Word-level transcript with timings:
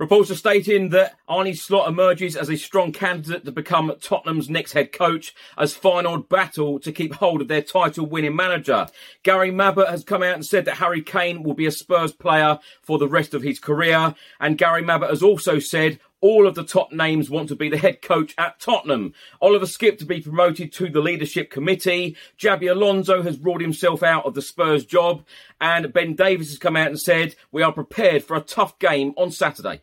Reports 0.00 0.30
are 0.30 0.34
stating 0.34 0.88
that 0.88 1.18
Arnie 1.28 1.54
Slot 1.54 1.86
emerges 1.86 2.34
as 2.34 2.48
a 2.48 2.56
strong 2.56 2.90
candidate 2.90 3.44
to 3.44 3.52
become 3.52 3.92
Tottenham's 4.00 4.48
next 4.48 4.72
head 4.72 4.92
coach 4.92 5.34
as 5.58 5.74
final 5.74 6.16
battle 6.16 6.80
to 6.80 6.90
keep 6.90 7.16
hold 7.16 7.42
of 7.42 7.48
their 7.48 7.60
title 7.60 8.06
winning 8.06 8.34
manager. 8.34 8.86
Gary 9.24 9.50
Mabbutt 9.50 9.90
has 9.90 10.02
come 10.02 10.22
out 10.22 10.36
and 10.36 10.46
said 10.46 10.64
that 10.64 10.78
Harry 10.78 11.02
Kane 11.02 11.42
will 11.42 11.52
be 11.52 11.66
a 11.66 11.70
Spurs 11.70 12.12
player 12.12 12.60
for 12.80 12.96
the 12.96 13.06
rest 13.06 13.34
of 13.34 13.42
his 13.42 13.58
career. 13.58 14.14
And 14.40 14.56
Gary 14.56 14.82
Mabbutt 14.82 15.10
has 15.10 15.22
also 15.22 15.58
said 15.58 16.00
all 16.22 16.46
of 16.46 16.54
the 16.54 16.64
top 16.64 16.92
names 16.92 17.28
want 17.28 17.50
to 17.50 17.56
be 17.56 17.68
the 17.68 17.76
head 17.76 18.00
coach 18.00 18.34
at 18.38 18.58
Tottenham. 18.58 19.12
Oliver 19.42 19.66
Skipp 19.66 19.98
to 19.98 20.06
be 20.06 20.22
promoted 20.22 20.72
to 20.72 20.88
the 20.88 21.00
leadership 21.00 21.50
committee. 21.50 22.16
Xabi 22.38 22.70
Alonso 22.70 23.20
has 23.20 23.38
ruled 23.38 23.60
himself 23.60 24.02
out 24.02 24.24
of 24.24 24.32
the 24.32 24.40
Spurs 24.40 24.86
job. 24.86 25.26
And 25.60 25.92
Ben 25.92 26.14
Davies 26.14 26.48
has 26.48 26.58
come 26.58 26.76
out 26.76 26.88
and 26.88 26.98
said, 26.98 27.36
we 27.52 27.62
are 27.62 27.72
prepared 27.72 28.24
for 28.24 28.34
a 28.34 28.40
tough 28.40 28.78
game 28.78 29.12
on 29.18 29.30
Saturday. 29.30 29.82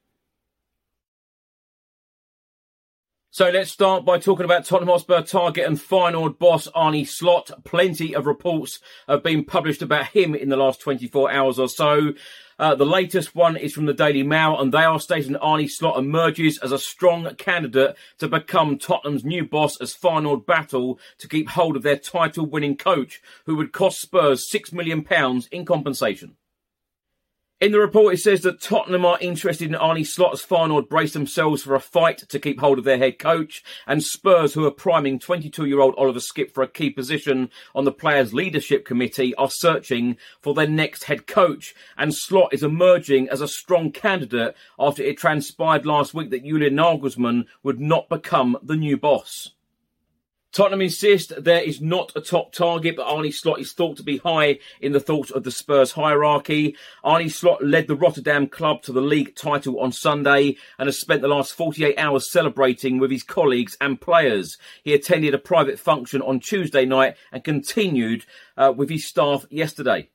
So 3.33 3.49
let's 3.49 3.71
start 3.71 4.03
by 4.03 4.19
talking 4.19 4.43
about 4.43 4.65
Tottenham 4.65 4.89
Hotspur 4.89 5.21
target 5.21 5.65
and 5.65 5.77
Feyenoord 5.77 6.37
boss 6.37 6.67
Arnie 6.75 7.07
Slot. 7.07 7.63
Plenty 7.63 8.13
of 8.13 8.25
reports 8.25 8.79
have 9.07 9.23
been 9.23 9.45
published 9.45 9.81
about 9.81 10.07
him 10.07 10.35
in 10.35 10.49
the 10.49 10.57
last 10.57 10.81
24 10.81 11.31
hours 11.31 11.57
or 11.57 11.69
so. 11.69 12.13
Uh, 12.59 12.75
the 12.75 12.85
latest 12.85 13.33
one 13.33 13.55
is 13.55 13.71
from 13.71 13.85
the 13.85 13.93
Daily 13.93 14.21
Mail, 14.21 14.59
and 14.59 14.73
they 14.73 14.83
are 14.83 14.99
stating 14.99 15.35
Arnie 15.35 15.69
Slot 15.69 15.97
emerges 15.97 16.57
as 16.57 16.73
a 16.73 16.77
strong 16.77 17.33
candidate 17.35 17.95
to 18.17 18.27
become 18.27 18.77
Tottenham's 18.77 19.23
new 19.23 19.45
boss 19.45 19.79
as 19.79 19.95
Feyenoord 19.95 20.45
battle 20.45 20.99
to 21.19 21.29
keep 21.29 21.51
hold 21.51 21.77
of 21.77 21.83
their 21.83 21.97
title-winning 21.97 22.75
coach, 22.75 23.21
who 23.45 23.55
would 23.55 23.71
cost 23.71 24.01
Spurs 24.01 24.45
£6 24.51 24.73
million 24.73 25.07
in 25.53 25.63
compensation. 25.63 26.35
In 27.61 27.71
the 27.71 27.79
report, 27.79 28.15
it 28.15 28.17
says 28.17 28.41
that 28.41 28.59
Tottenham 28.59 29.05
are 29.05 29.19
interested 29.21 29.69
in 29.69 29.77
Arnie 29.77 30.03
Slot 30.03 30.33
as 30.33 30.41
Feyenoord 30.41 30.89
brace 30.89 31.13
themselves 31.13 31.61
for 31.61 31.75
a 31.75 31.79
fight 31.79 32.17
to 32.29 32.39
keep 32.39 32.59
hold 32.59 32.79
of 32.79 32.85
their 32.85 32.97
head 32.97 33.19
coach, 33.19 33.63
and 33.85 34.01
Spurs, 34.01 34.55
who 34.55 34.65
are 34.65 34.71
priming 34.71 35.19
22-year-old 35.19 35.93
Oliver 35.95 36.17
Skipp 36.17 36.51
for 36.51 36.63
a 36.63 36.67
key 36.67 36.89
position 36.89 37.51
on 37.75 37.85
the 37.85 37.91
players' 37.91 38.33
leadership 38.33 38.83
committee, 38.83 39.35
are 39.35 39.51
searching 39.51 40.17
for 40.41 40.55
their 40.55 40.67
next 40.67 41.03
head 41.03 41.27
coach. 41.27 41.75
And 41.99 42.15
Slot 42.15 42.51
is 42.51 42.63
emerging 42.63 43.29
as 43.29 43.41
a 43.41 43.47
strong 43.47 43.91
candidate 43.91 44.55
after 44.79 45.03
it 45.03 45.19
transpired 45.19 45.85
last 45.85 46.15
week 46.15 46.31
that 46.31 46.43
Julian 46.43 46.77
Nagelsmann 46.77 47.45
would 47.61 47.79
not 47.79 48.09
become 48.09 48.57
the 48.63 48.75
new 48.75 48.97
boss. 48.97 49.51
Tottenham 50.51 50.81
insist 50.81 51.31
there 51.41 51.61
is 51.61 51.79
not 51.79 52.11
a 52.13 52.19
top 52.19 52.51
target, 52.51 52.97
but 52.97 53.07
Arnie 53.07 53.33
Slot 53.33 53.61
is 53.61 53.71
thought 53.71 53.95
to 53.97 54.03
be 54.03 54.17
high 54.17 54.59
in 54.81 54.91
the 54.91 54.99
thoughts 54.99 55.31
of 55.31 55.43
the 55.43 55.51
Spurs 55.51 55.93
hierarchy. 55.93 56.75
Arnie 57.05 57.31
Slot 57.31 57.63
led 57.63 57.87
the 57.87 57.95
Rotterdam 57.95 58.47
club 58.47 58.81
to 58.83 58.91
the 58.91 58.99
league 58.99 59.33
title 59.33 59.79
on 59.79 59.93
Sunday 59.93 60.57
and 60.77 60.87
has 60.87 60.99
spent 60.99 61.21
the 61.21 61.29
last 61.29 61.53
48 61.53 61.97
hours 61.97 62.29
celebrating 62.29 62.99
with 62.99 63.11
his 63.11 63.23
colleagues 63.23 63.77
and 63.79 64.01
players. 64.01 64.57
He 64.83 64.93
attended 64.93 65.33
a 65.33 65.37
private 65.37 65.79
function 65.79 66.21
on 66.21 66.41
Tuesday 66.41 66.83
night 66.83 67.15
and 67.31 67.45
continued 67.45 68.25
uh, 68.57 68.73
with 68.75 68.89
his 68.89 69.07
staff 69.07 69.45
yesterday. 69.49 70.09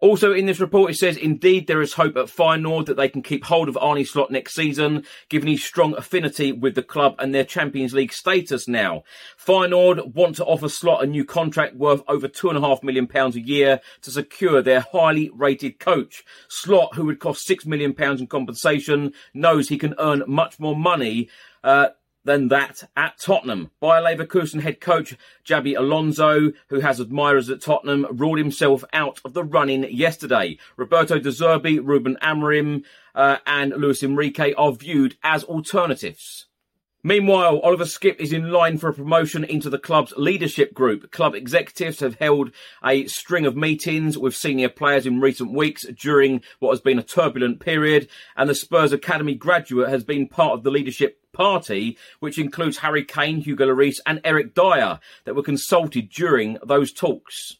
Also 0.00 0.32
in 0.32 0.46
this 0.46 0.60
report, 0.60 0.92
it 0.92 0.94
says, 0.94 1.16
indeed, 1.16 1.66
there 1.66 1.82
is 1.82 1.94
hope 1.94 2.16
at 2.16 2.26
Feyenoord 2.26 2.86
that 2.86 2.96
they 2.96 3.08
can 3.08 3.22
keep 3.22 3.44
hold 3.44 3.68
of 3.68 3.74
Arnie 3.74 4.06
Slot 4.06 4.30
next 4.30 4.54
season, 4.54 5.04
given 5.28 5.48
his 5.48 5.64
strong 5.64 5.94
affinity 5.96 6.52
with 6.52 6.76
the 6.76 6.84
club 6.84 7.16
and 7.18 7.34
their 7.34 7.44
Champions 7.44 7.94
League 7.94 8.12
status 8.12 8.68
now. 8.68 9.02
Feyenoord 9.44 10.14
want 10.14 10.36
to 10.36 10.44
offer 10.44 10.68
Slot 10.68 11.02
a 11.02 11.06
new 11.06 11.24
contract 11.24 11.74
worth 11.74 12.02
over 12.06 12.28
two 12.28 12.48
and 12.48 12.56
a 12.56 12.60
half 12.60 12.82
million 12.84 13.08
pounds 13.08 13.34
a 13.34 13.40
year 13.40 13.80
to 14.02 14.12
secure 14.12 14.62
their 14.62 14.86
highly 14.92 15.30
rated 15.34 15.80
coach. 15.80 16.24
Slot, 16.48 16.94
who 16.94 17.06
would 17.06 17.18
cost 17.18 17.44
six 17.44 17.66
million 17.66 17.92
pounds 17.92 18.20
in 18.20 18.28
compensation, 18.28 19.12
knows 19.34 19.68
he 19.68 19.78
can 19.78 19.96
earn 19.98 20.22
much 20.28 20.60
more 20.60 20.76
money, 20.76 21.28
uh, 21.64 21.88
than 22.28 22.48
that 22.48 22.84
at 22.94 23.18
Tottenham. 23.18 23.70
Bayer 23.80 24.02
Leverkusen 24.02 24.60
head 24.60 24.82
coach 24.82 25.16
Xabi 25.46 25.74
Alonso, 25.74 26.52
who 26.68 26.80
has 26.80 27.00
admirers 27.00 27.48
at 27.48 27.62
Tottenham, 27.62 28.06
ruled 28.10 28.36
himself 28.36 28.84
out 28.92 29.18
of 29.24 29.32
the 29.32 29.42
running 29.42 29.84
yesterday. 29.90 30.58
Roberto 30.76 31.18
De 31.18 31.30
Zerbi, 31.30 31.80
Ruben 31.82 32.18
Amorim, 32.22 32.84
uh, 33.14 33.38
and 33.46 33.72
Luis 33.72 34.02
Enrique 34.02 34.52
are 34.52 34.72
viewed 34.72 35.16
as 35.22 35.42
alternatives. 35.44 36.47
Meanwhile, 37.04 37.60
Oliver 37.60 37.84
Skipp 37.84 38.18
is 38.18 38.32
in 38.32 38.50
line 38.50 38.76
for 38.76 38.88
a 38.88 38.92
promotion 38.92 39.44
into 39.44 39.70
the 39.70 39.78
club's 39.78 40.12
leadership 40.16 40.74
group. 40.74 41.12
Club 41.12 41.32
executives 41.32 42.00
have 42.00 42.16
held 42.16 42.50
a 42.84 43.06
string 43.06 43.46
of 43.46 43.56
meetings 43.56 44.18
with 44.18 44.34
senior 44.34 44.68
players 44.68 45.06
in 45.06 45.20
recent 45.20 45.52
weeks 45.52 45.86
during 45.96 46.42
what 46.58 46.70
has 46.70 46.80
been 46.80 46.98
a 46.98 47.04
turbulent 47.04 47.60
period, 47.60 48.08
and 48.36 48.50
the 48.50 48.54
Spurs 48.54 48.90
Academy 48.90 49.36
graduate 49.36 49.90
has 49.90 50.02
been 50.02 50.26
part 50.26 50.54
of 50.54 50.64
the 50.64 50.72
leadership 50.72 51.20
party, 51.32 51.96
which 52.18 52.36
includes 52.36 52.78
Harry 52.78 53.04
Kane, 53.04 53.42
Hugo 53.42 53.66
Lloris, 53.66 54.00
and 54.04 54.20
Eric 54.24 54.54
Dier, 54.54 54.98
that 55.24 55.36
were 55.36 55.42
consulted 55.42 56.08
during 56.10 56.58
those 56.64 56.92
talks. 56.92 57.58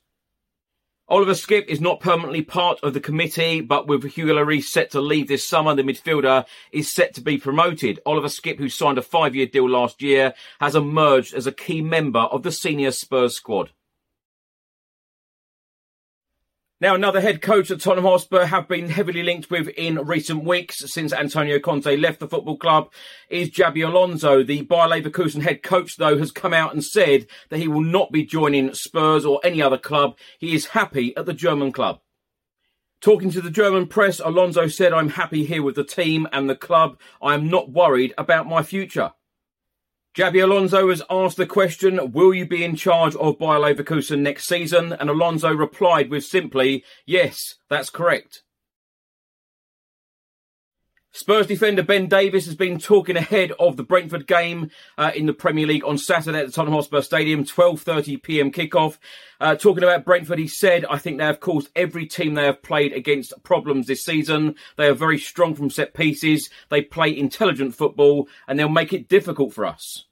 Oliver 1.10 1.32
Skipp 1.32 1.64
is 1.68 1.80
not 1.80 2.00
permanently 2.00 2.42
part 2.42 2.78
of 2.82 2.92
the 2.92 3.00
committee, 3.00 3.62
but 3.62 3.86
with 3.86 4.04
Hugo 4.04 4.34
Lloris 4.34 4.64
set 4.64 4.90
to 4.90 5.00
leave 5.00 5.26
this 5.26 5.48
summer, 5.48 5.74
the 5.74 5.82
midfielder 5.82 6.44
is 6.70 6.92
set 6.92 7.14
to 7.14 7.22
be 7.22 7.38
promoted. 7.38 7.98
Oliver 8.04 8.28
Skipp, 8.28 8.58
who 8.58 8.68
signed 8.68 8.98
a 8.98 9.02
five-year 9.02 9.46
deal 9.46 9.70
last 9.70 10.02
year, 10.02 10.34
has 10.60 10.74
emerged 10.74 11.32
as 11.32 11.46
a 11.46 11.52
key 11.52 11.80
member 11.80 12.18
of 12.18 12.42
the 12.42 12.52
senior 12.52 12.90
Spurs 12.90 13.34
squad. 13.34 13.70
Now, 16.80 16.94
another 16.94 17.20
head 17.20 17.42
coach 17.42 17.72
at 17.72 17.80
Tottenham 17.80 18.04
Hotspur 18.04 18.44
have 18.44 18.68
been 18.68 18.88
heavily 18.88 19.24
linked 19.24 19.50
with 19.50 19.66
in 19.70 19.96
recent 20.06 20.44
weeks 20.44 20.78
since 20.88 21.12
Antonio 21.12 21.58
Conte 21.58 21.96
left 21.96 22.20
the 22.20 22.28
football 22.28 22.56
club 22.56 22.92
is 23.28 23.50
Xabi 23.50 23.84
Alonso. 23.84 24.44
The 24.44 24.62
Bayer 24.62 24.86
Leverkusen 24.86 25.42
head 25.42 25.64
coach, 25.64 25.96
though, 25.96 26.18
has 26.18 26.30
come 26.30 26.54
out 26.54 26.72
and 26.72 26.84
said 26.84 27.26
that 27.48 27.58
he 27.58 27.66
will 27.66 27.80
not 27.80 28.12
be 28.12 28.24
joining 28.24 28.72
Spurs 28.74 29.24
or 29.24 29.40
any 29.42 29.60
other 29.60 29.76
club. 29.76 30.16
He 30.38 30.54
is 30.54 30.66
happy 30.66 31.16
at 31.16 31.26
the 31.26 31.34
German 31.34 31.72
club. 31.72 31.98
Talking 33.00 33.32
to 33.32 33.40
the 33.40 33.50
German 33.50 33.88
press, 33.88 34.20
Alonso 34.20 34.68
said, 34.68 34.92
I'm 34.92 35.10
happy 35.10 35.44
here 35.44 35.64
with 35.64 35.74
the 35.74 35.82
team 35.82 36.28
and 36.32 36.48
the 36.48 36.54
club. 36.54 37.00
I 37.20 37.34
am 37.34 37.50
not 37.50 37.72
worried 37.72 38.14
about 38.16 38.46
my 38.46 38.62
future. 38.62 39.14
Xabi 40.18 40.42
Alonso 40.42 40.88
has 40.88 41.00
asked 41.08 41.36
the 41.36 41.46
question, 41.46 42.10
will 42.10 42.34
you 42.34 42.44
be 42.44 42.64
in 42.64 42.74
charge 42.74 43.14
of 43.14 43.38
Bayer 43.38 43.60
Leverkusen 43.60 44.18
next 44.18 44.48
season? 44.48 44.92
And 44.92 45.08
Alonso 45.08 45.54
replied 45.54 46.10
with 46.10 46.24
simply, 46.24 46.84
yes, 47.06 47.54
that's 47.68 47.88
correct. 47.88 48.42
Spurs 51.12 51.46
defender 51.46 51.84
Ben 51.84 52.08
Davies 52.08 52.46
has 52.46 52.56
been 52.56 52.80
talking 52.80 53.16
ahead 53.16 53.52
of 53.60 53.76
the 53.76 53.84
Brentford 53.84 54.26
game 54.26 54.72
uh, 54.96 55.12
in 55.14 55.26
the 55.26 55.32
Premier 55.32 55.68
League 55.68 55.84
on 55.84 55.96
Saturday 55.96 56.40
at 56.40 56.46
the 56.46 56.52
Tottenham 56.52 56.74
Hotspur 56.74 57.00
Stadium, 57.00 57.44
12.30pm 57.44 58.52
kickoff. 58.52 58.98
Uh, 59.40 59.54
talking 59.54 59.84
about 59.84 60.04
Brentford, 60.04 60.40
he 60.40 60.48
said, 60.48 60.84
I 60.86 60.98
think 60.98 61.18
they 61.18 61.24
have 61.26 61.38
caused 61.38 61.70
every 61.76 62.06
team 62.06 62.34
they 62.34 62.46
have 62.46 62.64
played 62.64 62.92
against 62.92 63.40
problems 63.44 63.86
this 63.86 64.04
season. 64.04 64.56
They 64.76 64.88
are 64.88 64.94
very 64.94 65.18
strong 65.18 65.54
from 65.54 65.70
set 65.70 65.94
pieces. 65.94 66.50
They 66.70 66.82
play 66.82 67.16
intelligent 67.16 67.76
football 67.76 68.26
and 68.48 68.58
they'll 68.58 68.68
make 68.68 68.92
it 68.92 69.08
difficult 69.08 69.54
for 69.54 69.64
us. 69.64 70.06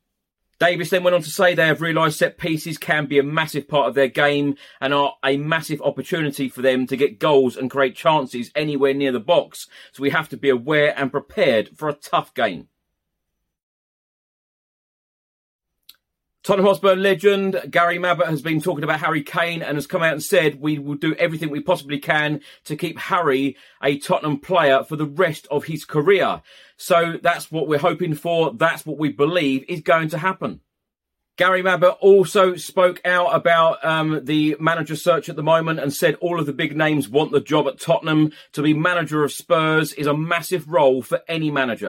Davies 0.59 0.89
then 0.89 1.03
went 1.03 1.15
on 1.15 1.23
to 1.23 1.31
say 1.31 1.55
they 1.55 1.67
have 1.67 1.83
realised 1.83 2.17
set 2.17 2.39
pieces 2.39 2.79
can 2.79 3.05
be 3.05 3.19
a 3.19 3.23
massive 3.23 3.69
part 3.69 3.89
of 3.89 3.95
their 3.95 4.09
game 4.09 4.57
and 4.81 4.95
are 4.95 5.15
a 5.23 5.37
massive 5.37 5.83
opportunity 5.83 6.49
for 6.49 6.63
them 6.63 6.87
to 6.87 6.97
get 6.97 7.19
goals 7.19 7.57
and 7.57 7.71
create 7.71 7.95
chances 7.95 8.51
anywhere 8.55 8.95
near 8.95 9.13
the 9.13 9.21
box. 9.21 9.69
So 9.93 10.03
we 10.03 10.11
have 10.11 10.31
to 10.31 10.37
be 10.39 10.49
aware 10.49 10.99
and 10.99 11.11
prepared 11.11 11.77
for 11.77 11.91
a 11.91 11.95
tough 11.95 12.33
game. 12.33 12.69
Tottenham 16.47 16.67
Hotspur 16.67 16.95
legend 16.95 17.61
Gary 17.71 17.99
Mabbutt 17.99 18.29
has 18.29 18.41
been 18.41 18.61
talking 18.61 18.85
about 18.85 19.01
Harry 19.01 19.25
Kane 19.25 19.63
and 19.63 19.77
has 19.77 19.89
come 19.89 20.05
out 20.05 20.13
and 20.13 20.23
said 20.23 20.61
we 20.61 20.79
will 20.79 20.95
do 20.95 21.13
everything 21.17 21.51
we 21.51 21.59
possibly 21.59 21.99
can 21.99 22.41
to 22.67 22.77
keep 22.77 23.01
Harry 23.01 23.57
a 23.83 23.99
Tottenham 23.99 24.39
player 24.39 24.85
for 24.85 24.95
the 24.95 25.07
rest 25.07 25.49
of 25.51 25.65
his 25.65 25.85
career. 25.85 26.41
So 26.77 27.19
that's 27.21 27.51
what 27.51 27.67
we're 27.67 27.81
hoping 27.81 28.15
for. 28.15 28.55
That's 28.55 28.87
what 28.87 28.97
we 28.97 29.09
believe 29.09 29.65
is 29.69 29.81
going 29.81 30.09
to 30.11 30.19
happen. 30.19 30.61
Gary 31.37 31.65
Mabbutt 31.65 31.97
also 32.01 32.55
spoke 32.55 33.01
out 33.05 33.35
about 33.35 33.85
um, 33.85 34.25
the 34.25 34.57
manager 34.61 34.95
search 34.95 35.29
at 35.29 35.35
the 35.35 35.43
moment 35.43 35.81
and 35.81 35.93
said 35.93 36.15
all 36.21 36.39
of 36.39 36.47
the 36.47 36.53
big 36.53 36.77
names 36.77 37.09
want 37.09 37.33
the 37.33 37.41
job 37.41 37.67
at 37.67 37.81
Tottenham. 37.81 38.31
To 38.53 38.63
be 38.63 38.73
manager 38.73 39.25
of 39.25 39.33
Spurs 39.33 39.93
is 39.95 40.07
a 40.07 40.17
massive 40.17 40.69
role 40.69 41.03
for 41.03 41.23
any 41.27 41.51
manager. 41.51 41.89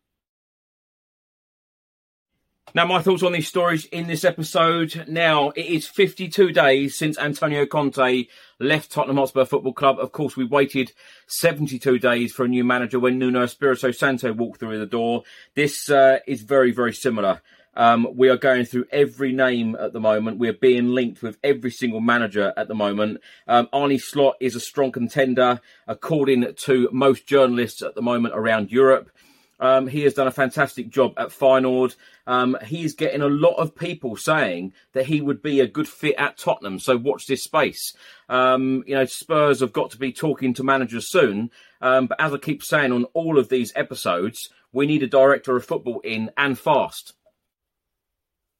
Now, 2.73 2.85
my 2.85 3.01
thoughts 3.01 3.21
on 3.21 3.33
these 3.33 3.49
stories 3.49 3.83
in 3.87 4.07
this 4.07 4.23
episode. 4.23 5.03
Now, 5.09 5.49
it 5.49 5.65
is 5.65 5.89
52 5.89 6.53
days 6.53 6.97
since 6.97 7.19
Antonio 7.19 7.65
Conte 7.65 8.27
left 8.59 8.91
Tottenham 8.91 9.17
Hotspur 9.17 9.43
Football 9.43 9.73
Club. 9.73 9.99
Of 9.99 10.13
course, 10.13 10.37
we 10.37 10.45
waited 10.45 10.93
72 11.27 11.99
days 11.99 12.31
for 12.31 12.45
a 12.45 12.47
new 12.47 12.63
manager 12.63 12.97
when 12.97 13.19
Nuno 13.19 13.43
Espirito 13.43 13.91
Santo 13.91 14.31
walked 14.31 14.61
through 14.61 14.79
the 14.79 14.85
door. 14.85 15.23
This 15.53 15.89
uh, 15.89 16.19
is 16.25 16.43
very, 16.43 16.71
very 16.71 16.93
similar. 16.93 17.41
Um, 17.73 18.07
we 18.15 18.29
are 18.29 18.37
going 18.37 18.63
through 18.63 18.85
every 18.89 19.33
name 19.33 19.75
at 19.77 19.91
the 19.91 19.99
moment. 19.99 20.39
We 20.39 20.47
are 20.47 20.53
being 20.53 20.89
linked 20.89 21.21
with 21.21 21.37
every 21.43 21.71
single 21.71 21.99
manager 21.99 22.53
at 22.55 22.69
the 22.69 22.75
moment. 22.75 23.19
Um, 23.49 23.67
Arne 23.73 23.99
Slot 23.99 24.35
is 24.39 24.55
a 24.55 24.61
strong 24.61 24.93
contender, 24.93 25.59
according 25.87 26.53
to 26.53 26.89
most 26.93 27.27
journalists 27.27 27.81
at 27.81 27.95
the 27.95 28.01
moment 28.01 28.33
around 28.33 28.71
Europe. 28.71 29.11
Um, 29.61 29.87
he 29.87 30.01
has 30.01 30.15
done 30.15 30.27
a 30.27 30.31
fantastic 30.31 30.89
job 30.89 31.13
at 31.17 31.29
Feyenoord. 31.29 31.95
Um, 32.27 32.57
he's 32.65 32.95
getting 32.95 33.21
a 33.21 33.29
lot 33.29 33.55
of 33.55 33.75
people 33.75 34.17
saying 34.17 34.73
that 34.93 35.05
he 35.05 35.21
would 35.21 35.41
be 35.41 35.59
a 35.59 35.67
good 35.67 35.87
fit 35.87 36.15
at 36.17 36.37
Tottenham. 36.37 36.79
So 36.79 36.97
watch 36.97 37.27
this 37.27 37.43
space. 37.43 37.93
Um, 38.27 38.83
you 38.87 38.95
know, 38.95 39.05
Spurs 39.05 39.59
have 39.59 39.71
got 39.71 39.91
to 39.91 39.97
be 39.97 40.11
talking 40.11 40.55
to 40.55 40.63
managers 40.63 41.07
soon. 41.07 41.51
Um, 41.79 42.07
but 42.07 42.19
as 42.19 42.33
I 42.33 42.37
keep 42.37 42.63
saying 42.63 42.91
on 42.91 43.05
all 43.13 43.37
of 43.37 43.49
these 43.49 43.71
episodes, 43.75 44.49
we 44.73 44.87
need 44.87 45.03
a 45.03 45.07
director 45.07 45.55
of 45.55 45.65
football 45.65 45.99
in 45.99 46.31
and 46.37 46.57
fast. 46.57 47.13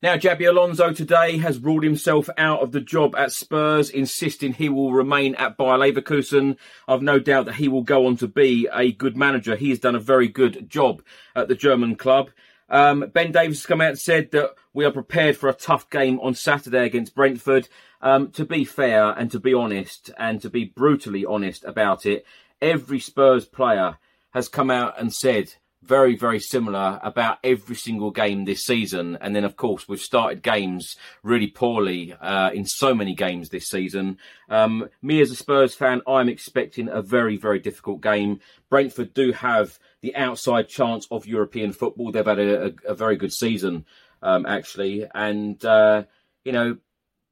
Now, 0.04 0.16
Xabi 0.16 0.50
Alonso 0.50 0.94
today 0.94 1.38
has 1.38 1.60
ruled 1.60 1.84
himself 1.84 2.28
out 2.36 2.62
of 2.62 2.72
the 2.72 2.82
job 2.82 3.16
at 3.16 3.32
Spurs, 3.32 3.92
insisting 3.92 4.52
he 4.52 4.68
will 4.68 4.92
remain 4.92 5.36
at 5.36 5.58
Bayer 5.58 5.78
Leverkusen. 5.78 6.58
I've 6.88 7.04
no 7.04 7.20
doubt 7.20 7.46
that 7.46 7.54
he 7.56 7.68
will 7.68 7.84
go 7.84 8.08
on 8.08 8.18
to 8.18 8.28
be 8.28 8.68
a 8.74 8.92
good 8.92 9.16
manager. 9.16 9.56
He 9.56 9.70
has 9.70 9.78
done 9.78 9.94
a 9.94 10.00
very 10.00 10.28
good 10.28 10.68
job 10.68 11.04
at 11.36 11.50
the 11.50 11.54
German 11.54 11.98
club. 11.98 12.32
Um, 12.68 13.12
ben 13.14 13.32
Davies 13.32 13.60
has 13.60 13.66
come 13.68 13.80
out 13.80 13.90
and 13.90 14.00
said 14.00 14.32
that 14.32 14.56
we 14.74 14.86
are 14.86 14.92
prepared 14.92 15.38
for 15.38 15.50
a 15.50 15.54
tough 15.54 15.88
game 15.92 16.20
on 16.22 16.34
Saturday 16.34 16.84
against 16.84 17.14
Brentford. 17.14 17.70
Um, 18.02 18.32
to 18.32 18.44
be 18.44 18.66
fair 18.66 19.12
and 19.12 19.30
to 19.30 19.40
be 19.40 19.54
honest 19.54 20.10
and 20.18 20.42
to 20.42 20.50
be 20.50 20.66
brutally 20.66 21.28
honest 21.28 21.64
about 21.64 22.08
it, 22.08 22.26
every 22.60 23.00
Spurs 23.00 23.46
player 23.46 24.00
has 24.32 24.50
come 24.50 24.72
out 24.72 25.00
and 25.00 25.14
said 25.14 25.54
very, 25.84 26.16
very 26.16 26.40
similar 26.40 27.00
about 27.02 27.40
every 27.44 27.76
single 27.76 28.12
game 28.12 28.46
this 28.46 28.62
season. 28.62 29.18
And 29.20 29.36
then, 29.36 29.44
of 29.44 29.56
course, 29.56 29.88
we've 29.88 30.00
started 30.00 30.44
games 30.44 30.96
really 31.24 31.48
poorly 31.48 32.14
uh, 32.14 32.52
in 32.52 32.66
so 32.66 32.94
many 32.94 33.16
games 33.16 33.50
this 33.50 33.68
season. 33.68 34.18
Um, 34.50 34.90
me 35.02 35.22
as 35.22 35.32
a 35.32 35.36
Spurs 35.36 35.74
fan, 35.74 36.02
I'm 36.08 36.30
expecting 36.30 36.88
a 36.88 37.02
very, 37.02 37.38
very 37.38 37.60
difficult 37.60 38.02
game. 38.02 38.40
Brentford 38.70 39.14
do 39.14 39.32
have 39.32 39.80
the 40.02 40.16
outside 40.16 40.70
chance 40.70 41.08
of 41.10 41.26
European 41.26 41.74
football. 41.74 42.12
They've 42.12 42.26
had 42.26 42.40
a, 42.40 42.66
a, 42.66 42.72
a 42.90 42.94
very 42.94 43.16
good 43.16 43.34
season, 43.34 43.86
um, 44.22 44.46
actually. 44.46 45.08
And, 45.16 45.64
uh, 45.66 46.04
you 46.46 46.52
know, 46.52 46.78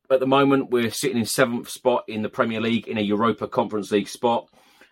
at 0.09 0.19
the 0.19 0.27
moment, 0.27 0.71
we're 0.71 0.89
sitting 0.89 1.19
in 1.19 1.25
seventh 1.25 1.69
spot 1.69 2.05
in 2.07 2.23
the 2.23 2.29
Premier 2.29 2.61
League 2.61 2.87
in 2.87 2.97
a 2.97 3.01
Europa 3.01 3.47
Conference 3.47 3.91
League 3.91 4.07
spot. 4.07 4.49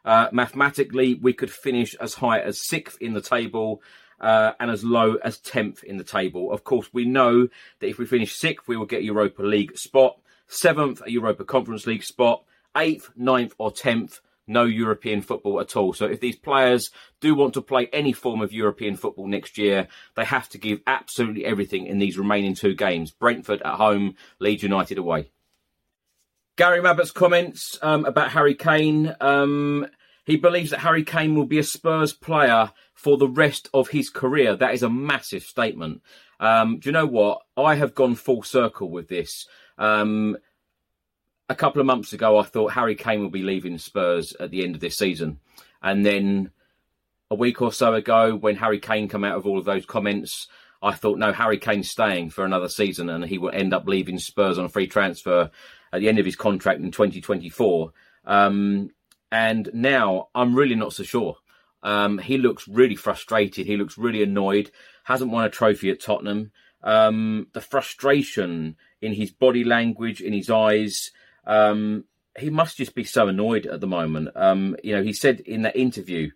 Uh, 0.07 0.29
mathematically, 0.31 1.15
we 1.15 1.33
could 1.33 1.51
finish 1.51 1.93
as 1.95 2.13
high 2.13 2.39
as 2.39 2.65
sixth 2.65 2.97
in 3.01 3.11
the 3.11 3.19
table 3.19 3.81
uh, 4.21 4.53
and 4.57 4.71
as 4.71 4.81
low 4.81 5.15
as 5.15 5.37
10th 5.39 5.83
in 5.83 5.97
the 5.97 6.03
table. 6.05 6.49
Of 6.49 6.63
course, 6.63 6.87
we 6.93 7.03
know 7.03 7.49
that 7.79 7.87
if 7.89 7.97
we 7.97 8.05
finish 8.05 8.33
sixth, 8.33 8.69
we 8.69 8.77
will 8.77 8.85
get 8.85 9.03
Europa 9.03 9.43
League 9.43 9.77
spot, 9.77 10.17
seventh, 10.47 11.01
a 11.05 11.11
Europa 11.11 11.43
Conference 11.43 11.85
League 11.85 12.05
spot, 12.05 12.45
eighth, 12.77 13.09
ninth, 13.17 13.53
or 13.57 13.69
10th, 13.69 14.21
no 14.47 14.63
European 14.63 15.21
football 15.21 15.59
at 15.59 15.75
all. 15.75 15.91
So 15.91 16.05
if 16.05 16.21
these 16.21 16.37
players 16.37 16.89
do 17.19 17.35
want 17.35 17.55
to 17.55 17.61
play 17.61 17.89
any 17.91 18.13
form 18.13 18.41
of 18.41 18.53
European 18.53 18.95
football 18.95 19.27
next 19.27 19.57
year, 19.57 19.89
they 20.15 20.23
have 20.23 20.47
to 20.49 20.57
give 20.57 20.79
absolutely 20.87 21.43
everything 21.43 21.85
in 21.85 21.99
these 21.99 22.17
remaining 22.17 22.55
two 22.55 22.75
games 22.75 23.11
Brentford 23.11 23.61
at 23.61 23.75
home, 23.75 24.15
Leeds 24.39 24.63
United 24.63 24.99
away. 24.99 25.31
Gary 26.57 26.81
Mabbutt's 26.81 27.11
comments 27.11 27.77
um, 27.83 28.05
about 28.05 28.31
Harry 28.31 28.55
Kane. 28.55 29.13
Um, 29.21 29.85
he 30.27 30.35
believes 30.35 30.71
that 30.71 30.81
Harry 30.81 31.05
Kane 31.05 31.35
will 31.35 31.45
be 31.45 31.57
a 31.57 31.63
Spurs 31.63 32.11
player 32.11 32.73
for 32.93 33.17
the 33.17 33.29
rest 33.29 33.69
of 33.73 33.87
his 33.87 34.09
career. 34.09 34.57
That 34.57 34.73
is 34.73 34.83
a 34.83 34.89
massive 34.89 35.41
statement. 35.41 36.01
Um, 36.41 36.79
do 36.79 36.89
you 36.89 36.91
know 36.91 37.05
what? 37.05 37.43
I 37.55 37.75
have 37.75 37.95
gone 37.95 38.15
full 38.15 38.43
circle 38.43 38.91
with 38.91 39.07
this. 39.07 39.47
Um, 39.77 40.35
a 41.47 41.55
couple 41.55 41.79
of 41.79 41.87
months 41.87 42.11
ago, 42.11 42.37
I 42.37 42.43
thought 42.43 42.73
Harry 42.73 42.95
Kane 42.95 43.21
will 43.21 43.29
be 43.29 43.41
leaving 43.41 43.77
Spurs 43.77 44.33
at 44.37 44.51
the 44.51 44.65
end 44.65 44.75
of 44.75 44.81
this 44.81 44.97
season. 44.97 45.39
And 45.81 46.05
then 46.05 46.51
a 47.31 47.35
week 47.35 47.61
or 47.61 47.71
so 47.71 47.93
ago 47.93 48.35
when 48.35 48.57
Harry 48.57 48.81
Kane 48.81 49.07
came 49.07 49.23
out 49.23 49.37
of 49.37 49.47
all 49.47 49.57
of 49.57 49.63
those 49.63 49.85
comments. 49.85 50.49
I 50.81 50.91
thought, 50.91 51.19
no, 51.19 51.31
Harry 51.31 51.57
Kane's 51.57 51.89
staying 51.89 52.31
for 52.31 52.43
another 52.43 52.67
season 52.67 53.09
and 53.09 53.23
he 53.23 53.37
will 53.37 53.51
end 53.51 53.73
up 53.73 53.87
leaving 53.87 54.19
Spurs 54.19 54.57
on 54.57 54.65
a 54.65 54.69
free 54.69 54.87
transfer 54.87 55.51
at 55.93 56.01
the 56.01 56.09
end 56.09 56.19
of 56.19 56.25
his 56.25 56.35
contract 56.35 56.81
in 56.81 56.91
2024. 56.91 57.93
Um, 58.25 58.89
and 59.31 59.69
now 59.73 60.29
I'm 60.33 60.55
really 60.55 60.75
not 60.75 60.93
so 60.93 61.03
sure. 61.03 61.37
Um, 61.83 62.17
he 62.17 62.37
looks 62.37 62.67
really 62.67 62.95
frustrated. 62.95 63.65
He 63.65 63.77
looks 63.77 63.97
really 63.97 64.23
annoyed. 64.23 64.71
Hasn't 65.03 65.31
won 65.31 65.45
a 65.45 65.49
trophy 65.49 65.89
at 65.89 66.01
Tottenham. 66.01 66.51
Um, 66.83 67.47
the 67.53 67.61
frustration 67.61 68.75
in 69.01 69.13
his 69.13 69.31
body 69.31 69.63
language, 69.63 70.21
in 70.21 70.33
his 70.33 70.49
eyes, 70.49 71.11
um, 71.45 72.05
he 72.37 72.49
must 72.49 72.77
just 72.77 72.93
be 72.93 73.03
so 73.03 73.27
annoyed 73.27 73.65
at 73.65 73.81
the 73.81 73.87
moment. 73.87 74.29
Um, 74.35 74.75
you 74.83 74.95
know, 74.95 75.03
he 75.03 75.13
said 75.13 75.39
in 75.41 75.63
that 75.63 75.75
interview, 75.75 76.31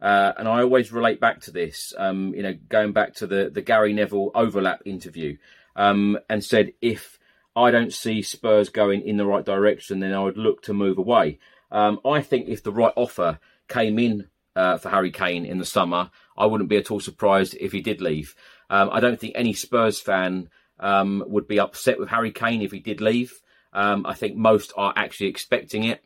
uh, 0.00 0.32
and 0.36 0.48
I 0.48 0.62
always 0.62 0.92
relate 0.92 1.20
back 1.20 1.40
to 1.42 1.50
this. 1.50 1.94
Um, 1.96 2.34
you 2.34 2.42
know, 2.42 2.54
going 2.68 2.92
back 2.92 3.14
to 3.14 3.26
the 3.26 3.50
the 3.50 3.62
Gary 3.62 3.92
Neville 3.92 4.30
overlap 4.34 4.82
interview, 4.84 5.36
um, 5.74 6.18
and 6.28 6.44
said 6.44 6.72
if 6.80 7.18
I 7.54 7.70
don't 7.70 7.92
see 7.92 8.22
Spurs 8.22 8.68
going 8.68 9.02
in 9.02 9.16
the 9.16 9.26
right 9.26 9.44
direction, 9.44 10.00
then 10.00 10.12
I 10.12 10.22
would 10.22 10.36
look 10.36 10.62
to 10.62 10.74
move 10.74 10.98
away. 10.98 11.38
Um, 11.70 12.00
I 12.04 12.20
think 12.20 12.48
if 12.48 12.62
the 12.62 12.72
right 12.72 12.92
offer 12.96 13.38
came 13.68 13.98
in 13.98 14.28
uh, 14.54 14.78
for 14.78 14.88
Harry 14.88 15.10
Kane 15.10 15.44
in 15.44 15.58
the 15.58 15.64
summer, 15.64 16.10
I 16.36 16.46
wouldn't 16.46 16.70
be 16.70 16.76
at 16.76 16.90
all 16.90 17.00
surprised 17.00 17.56
if 17.60 17.72
he 17.72 17.80
did 17.80 18.00
leave. 18.00 18.34
Um, 18.70 18.90
I 18.92 19.00
don't 19.00 19.18
think 19.20 19.34
any 19.36 19.52
Spurs 19.52 20.00
fan 20.00 20.48
um, 20.78 21.24
would 21.26 21.46
be 21.46 21.60
upset 21.60 21.98
with 21.98 22.08
Harry 22.08 22.32
Kane 22.32 22.62
if 22.62 22.72
he 22.72 22.80
did 22.80 23.00
leave. 23.00 23.40
Um, 23.72 24.06
I 24.06 24.14
think 24.14 24.36
most 24.36 24.72
are 24.76 24.92
actually 24.96 25.28
expecting 25.28 25.84
it. 25.84 26.02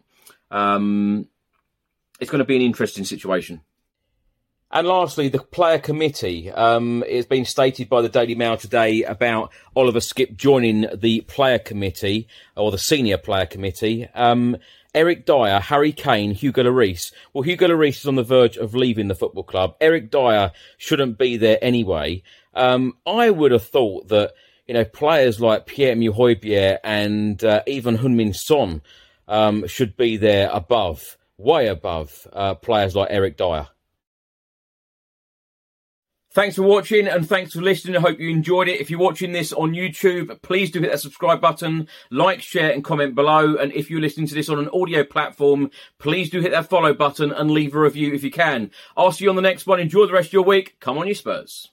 Um, 0.50 1.28
it's 2.18 2.30
going 2.30 2.40
to 2.40 2.44
be 2.44 2.56
an 2.56 2.62
interesting 2.62 3.04
situation. 3.04 3.62
And 4.72 4.86
lastly, 4.86 5.28
the 5.28 5.40
player 5.40 5.80
committee. 5.80 6.50
Um, 6.50 7.02
it's 7.08 7.26
been 7.26 7.44
stated 7.44 7.88
by 7.88 8.02
the 8.02 8.08
Daily 8.08 8.36
Mail 8.36 8.56
today 8.56 9.02
about 9.02 9.52
Oliver 9.74 9.98
Skipp 9.98 10.36
joining 10.36 10.86
the 10.94 11.22
player 11.22 11.58
committee 11.58 12.28
or 12.56 12.70
the 12.70 12.78
senior 12.78 13.18
player 13.18 13.46
committee. 13.46 14.06
Um, 14.14 14.56
Eric 14.94 15.26
Dier, 15.26 15.60
Harry 15.60 15.92
Kane, 15.92 16.32
Hugo 16.32 16.64
Lloris. 16.64 17.12
Well, 17.32 17.42
Hugo 17.42 17.68
Lloris 17.68 18.00
is 18.00 18.06
on 18.06 18.16
the 18.16 18.22
verge 18.22 18.56
of 18.56 18.74
leaving 18.74 19.08
the 19.08 19.14
football 19.14 19.44
club. 19.44 19.76
Eric 19.80 20.10
Dier 20.10 20.52
shouldn't 20.78 21.18
be 21.18 21.36
there 21.36 21.58
anyway. 21.62 22.22
Um, 22.54 22.96
I 23.06 23.30
would 23.30 23.52
have 23.52 23.64
thought 23.64 24.08
that 24.08 24.34
you 24.66 24.74
know 24.74 24.84
players 24.84 25.40
like 25.40 25.66
Pierre-Emile 25.66 26.78
and 26.82 27.42
uh, 27.44 27.62
even 27.66 27.98
Heung-min 27.98 28.34
Son 28.34 28.82
um, 29.28 29.66
should 29.66 29.96
be 29.96 30.16
there 30.16 30.50
above, 30.52 31.16
way 31.38 31.68
above 31.68 32.26
uh, 32.32 32.54
players 32.54 32.96
like 32.96 33.08
Eric 33.10 33.36
Dier. 33.36 33.68
Thanks 36.32 36.54
for 36.54 36.62
watching 36.62 37.08
and 37.08 37.28
thanks 37.28 37.54
for 37.54 37.60
listening. 37.60 37.96
I 37.96 38.00
hope 38.00 38.20
you 38.20 38.30
enjoyed 38.30 38.68
it. 38.68 38.80
If 38.80 38.88
you're 38.88 39.00
watching 39.00 39.32
this 39.32 39.52
on 39.52 39.72
YouTube, 39.72 40.40
please 40.42 40.70
do 40.70 40.80
hit 40.80 40.92
that 40.92 41.00
subscribe 41.00 41.40
button, 41.40 41.88
like, 42.12 42.40
share, 42.40 42.70
and 42.70 42.84
comment 42.84 43.16
below. 43.16 43.56
And 43.56 43.72
if 43.72 43.90
you're 43.90 44.00
listening 44.00 44.28
to 44.28 44.34
this 44.36 44.48
on 44.48 44.60
an 44.60 44.70
audio 44.72 45.02
platform, 45.02 45.72
please 45.98 46.30
do 46.30 46.40
hit 46.40 46.52
that 46.52 46.70
follow 46.70 46.94
button 46.94 47.32
and 47.32 47.50
leave 47.50 47.74
a 47.74 47.80
review 47.80 48.14
if 48.14 48.22
you 48.22 48.30
can. 48.30 48.70
I'll 48.96 49.10
see 49.10 49.24
you 49.24 49.30
on 49.30 49.34
the 49.34 49.42
next 49.42 49.66
one. 49.66 49.80
Enjoy 49.80 50.06
the 50.06 50.12
rest 50.12 50.28
of 50.28 50.34
your 50.34 50.44
week. 50.44 50.76
Come 50.78 50.98
on, 50.98 51.08
you 51.08 51.16
Spurs. 51.16 51.72